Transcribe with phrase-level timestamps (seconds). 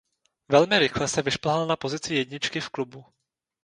[0.49, 3.05] Velmi rychle se vyšplhal na pozici jedničky v klubu.